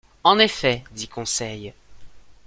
En 0.23 0.39
effet, 0.39 0.83
dit 0.93 1.07
Conseil. 1.07 1.75